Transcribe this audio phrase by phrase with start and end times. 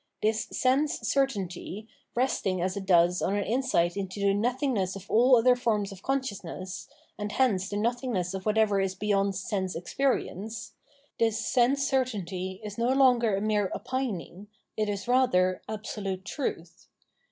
[0.23, 5.35] This sense certainty, resting as it does on an insight into the nothingness of all
[5.35, 6.89] other forms of consciousness,
[7.19, 10.73] and hence the nothingness of whatever is beyond sense experience,—
[11.19, 16.87] this sense certainty is no longer a mere" opining," it is rather absolute truth.